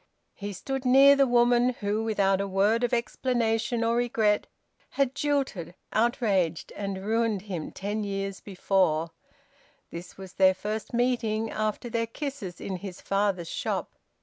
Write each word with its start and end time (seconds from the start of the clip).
He 0.33 0.51
stood 0.51 0.83
near 0.83 1.15
the 1.15 1.27
woman 1.27 1.73
who 1.79 2.03
without 2.03 2.41
a 2.41 2.47
word 2.47 2.83
of 2.83 2.91
explanation 2.91 3.83
or 3.83 3.95
regret 3.97 4.47
had 4.89 5.13
jilted, 5.13 5.75
outraged, 5.93 6.73
and 6.75 7.05
ruined 7.05 7.43
him 7.43 7.71
ten 7.71 8.03
years 8.03 8.39
before; 8.39 9.11
this 9.91 10.17
was 10.17 10.33
their 10.33 10.55
first 10.55 10.91
meeting 10.91 11.51
after 11.51 11.87
their 11.87 12.07
kisses 12.07 12.59
in 12.59 12.77
his 12.77 12.99
father's 12.99 13.47
shop. 13.47 13.93